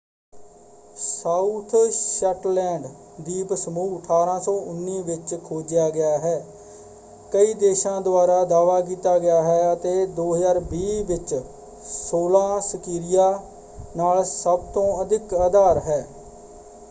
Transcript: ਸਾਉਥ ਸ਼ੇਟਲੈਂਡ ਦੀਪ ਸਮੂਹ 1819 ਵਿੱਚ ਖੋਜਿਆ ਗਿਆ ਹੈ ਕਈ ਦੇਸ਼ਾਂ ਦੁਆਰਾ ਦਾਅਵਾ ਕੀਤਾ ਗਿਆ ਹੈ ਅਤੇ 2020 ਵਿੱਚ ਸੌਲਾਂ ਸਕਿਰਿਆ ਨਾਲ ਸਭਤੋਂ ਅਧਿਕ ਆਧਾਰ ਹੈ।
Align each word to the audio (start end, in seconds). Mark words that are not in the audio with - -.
ਸਾਉਥ 0.97 1.75
ਸ਼ੇਟਲੈਂਡ 1.91 2.87
ਦੀਪ 3.19 3.53
ਸਮੂਹ 3.53 3.91
1819 3.97 4.95
ਵਿੱਚ 5.01 5.33
ਖੋਜਿਆ 5.43 5.89
ਗਿਆ 5.89 6.17
ਹੈ 6.19 6.33
ਕਈ 7.31 7.53
ਦੇਸ਼ਾਂ 7.55 7.99
ਦੁਆਰਾ 8.01 8.43
ਦਾਅਵਾ 8.43 8.79
ਕੀਤਾ 8.81 9.17
ਗਿਆ 9.19 9.41
ਹੈ 9.43 9.71
ਅਤੇ 9.73 9.93
2020 10.15 11.03
ਵਿੱਚ 11.07 11.35
ਸੌਲਾਂ 11.89 12.59
ਸਕਿਰਿਆ 12.61 13.29
ਨਾਲ 13.95 14.23
ਸਭਤੋਂ 14.23 15.01
ਅਧਿਕ 15.01 15.33
ਆਧਾਰ 15.33 15.79
ਹੈ। 15.79 16.05